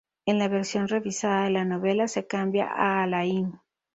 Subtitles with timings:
[0.25, 3.59] En la versión revisada de la novela se cambia a Alain.